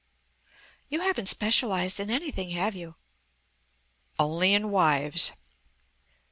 "You 0.89 1.01
haven't 1.01 1.27
specialized 1.27 1.99
in 1.99 2.09
anything, 2.09 2.49
have 2.49 2.73
you?" 2.73 2.95
"Only 4.17 4.55
in 4.55 4.71
wives." 4.71 5.33